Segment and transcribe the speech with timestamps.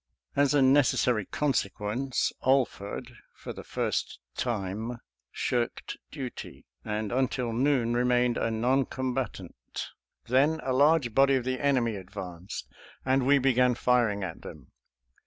[0.35, 4.97] As a necessary consequence, Alford for the first time
[5.31, 9.91] shirked duty, and until noon remained a non combatant.
[10.25, 12.67] Then a large body of the enemy advanced,
[13.05, 14.71] and we began firing at them.